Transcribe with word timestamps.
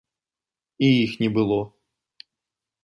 І 0.87 0.89
іх 1.03 1.11
не 1.21 1.29
было. 1.37 1.59